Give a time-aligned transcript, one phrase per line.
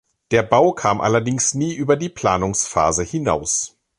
[0.31, 3.77] Der Bau kam allerdings nie über die Planungsphase hinaus.